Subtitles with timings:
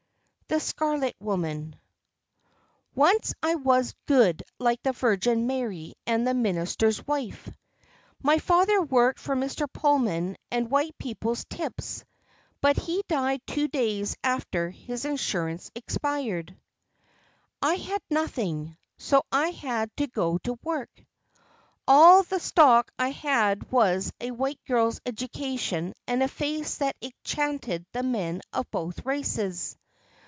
[0.53, 1.77] THE SCARLET WOMAN
[2.93, 7.49] Once I was good like the Virgin Mary and the Minister's wife.
[8.21, 9.71] My father worked for Mr.
[9.71, 12.03] Pullman and white people's tips;
[12.59, 16.53] but he died two days after his insurance expired.
[17.61, 20.91] I had nothing, so I had to go to work.
[21.87, 27.85] All the stock I had was a white girl's education and a face that enchanted
[27.93, 29.77] the men of both races.